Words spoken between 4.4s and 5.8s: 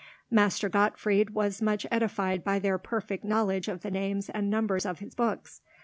numbers of his books.